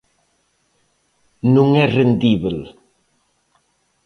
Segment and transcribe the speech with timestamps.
[1.55, 2.57] Non é rendíbel.